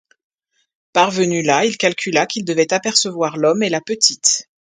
[0.93, 4.49] Parvenu là, il calcula qu'il devait apercevoir l'homme et la petite.